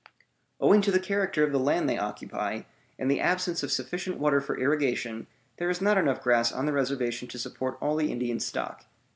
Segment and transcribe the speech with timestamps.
[0.59, 2.63] Owing to the character of the land they occupy,
[2.97, 5.27] and the absence of sufficient water for irrigation,
[5.57, 8.85] there is not enough grass on the reservation to support all the Indian stock.